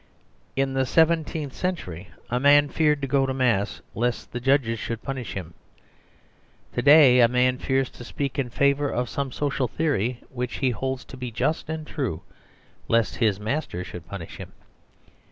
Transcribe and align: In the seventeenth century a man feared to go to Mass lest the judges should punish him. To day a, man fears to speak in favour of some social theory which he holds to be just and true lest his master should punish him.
In 0.55 0.73
the 0.73 0.87
seventeenth 0.87 1.53
century 1.53 2.09
a 2.31 2.39
man 2.39 2.69
feared 2.69 3.03
to 3.03 3.07
go 3.07 3.27
to 3.27 3.35
Mass 3.35 3.81
lest 3.93 4.31
the 4.31 4.39
judges 4.39 4.79
should 4.79 5.03
punish 5.03 5.33
him. 5.33 5.53
To 6.73 6.81
day 6.81 7.19
a, 7.19 7.27
man 7.27 7.59
fears 7.59 7.91
to 7.91 8.03
speak 8.03 8.39
in 8.39 8.49
favour 8.49 8.89
of 8.89 9.09
some 9.09 9.31
social 9.31 9.67
theory 9.67 10.23
which 10.31 10.55
he 10.55 10.71
holds 10.71 11.05
to 11.05 11.17
be 11.17 11.29
just 11.29 11.69
and 11.69 11.85
true 11.85 12.23
lest 12.87 13.17
his 13.17 13.39
master 13.39 13.83
should 13.83 14.07
punish 14.07 14.37
him. 14.37 14.53